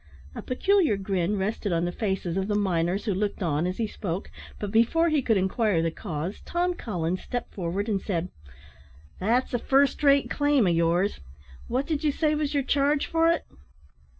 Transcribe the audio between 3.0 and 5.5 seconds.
who looked on as he spoke, but before he could